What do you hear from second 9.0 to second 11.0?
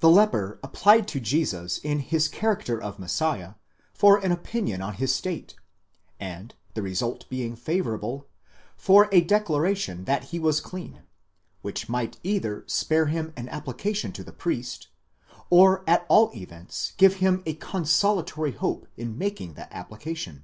a declaration that he was clean (εἰ θέλεις, usa